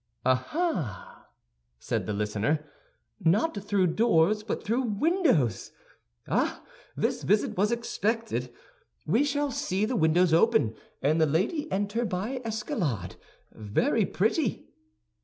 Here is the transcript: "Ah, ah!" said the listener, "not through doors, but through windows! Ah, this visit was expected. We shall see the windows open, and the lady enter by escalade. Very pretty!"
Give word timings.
"Ah, 0.25 0.47
ah!" 0.51 1.27
said 1.77 2.07
the 2.07 2.13
listener, 2.13 2.65
"not 3.23 3.61
through 3.63 3.85
doors, 3.85 4.41
but 4.41 4.63
through 4.63 4.81
windows! 4.81 5.71
Ah, 6.27 6.63
this 6.95 7.21
visit 7.21 7.55
was 7.55 7.71
expected. 7.71 8.51
We 9.05 9.23
shall 9.23 9.51
see 9.51 9.85
the 9.85 9.95
windows 9.95 10.33
open, 10.33 10.73
and 11.03 11.21
the 11.21 11.27
lady 11.27 11.71
enter 11.71 12.03
by 12.03 12.41
escalade. 12.43 13.15
Very 13.53 14.05
pretty!" 14.07 14.71